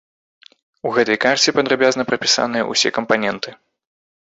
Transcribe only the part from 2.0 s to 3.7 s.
прапісаныя ўсё кампаненты.